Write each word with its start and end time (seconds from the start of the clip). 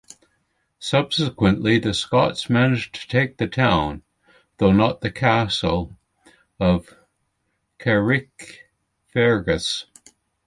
Subsequently, 0.79 1.77
the 1.77 1.93
Scots 1.93 2.49
managed 2.49 2.95
to 2.95 3.07
take 3.07 3.37
the 3.37 3.45
town, 3.45 4.01
though 4.57 4.71
not 4.71 5.01
the 5.01 5.11
castle, 5.11 5.95
of 6.59 6.95
Carrickfergus. 7.77 9.85